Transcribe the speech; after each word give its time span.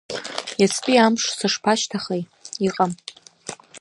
Иацтәи 0.61 0.97
амш 1.05 1.23
сышԥашьҭахеи, 1.37 2.23
иҟам… 2.67 2.91